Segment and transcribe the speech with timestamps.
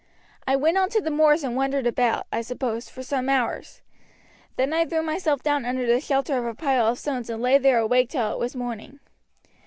[0.47, 3.83] I went on to the moors and wandered about, I suppose for some hours.
[4.55, 7.59] Then I threw myself down under the shelter of a pile of stones and lay
[7.59, 8.99] there awake till it was morning.